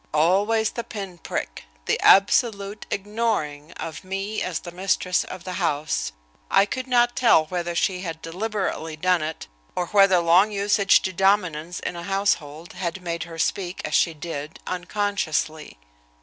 [0.15, 6.11] Always the pin prick, the absolute ignoring of me as the mistress of the house.
[6.49, 9.45] I could not tell whether she had deliberately done it,
[9.75, 14.15] or whether long usage to dominance in a household had made her speak as she
[14.15, 15.77] did unconsciously.